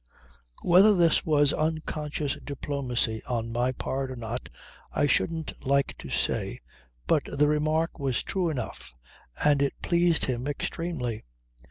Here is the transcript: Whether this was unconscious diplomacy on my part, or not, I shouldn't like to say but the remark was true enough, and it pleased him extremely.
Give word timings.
Whether 0.63 0.95
this 0.95 1.27
was 1.27 1.53
unconscious 1.53 2.33
diplomacy 2.43 3.21
on 3.29 3.51
my 3.51 3.71
part, 3.71 4.09
or 4.09 4.15
not, 4.15 4.49
I 4.91 5.05
shouldn't 5.05 5.53
like 5.63 5.95
to 5.99 6.09
say 6.09 6.59
but 7.05 7.21
the 7.25 7.47
remark 7.47 7.99
was 7.99 8.23
true 8.23 8.49
enough, 8.49 8.95
and 9.45 9.61
it 9.61 9.79
pleased 9.83 10.25
him 10.25 10.47
extremely. 10.47 11.23